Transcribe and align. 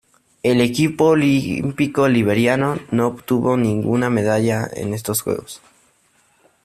El 0.41 0.61
equipo 0.61 1.09
olímpico 1.09 2.07
liberiano 2.07 2.79
no 2.89 3.05
obtuvo 3.05 3.55
ninguna 3.55 4.09
medalla 4.09 4.67
en 4.73 4.95
estos 4.95 5.21
Juegos. 5.21 5.61